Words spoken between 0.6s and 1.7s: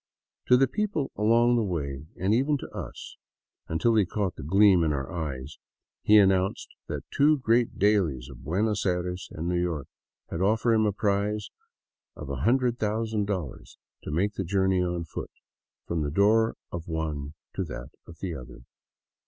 people along the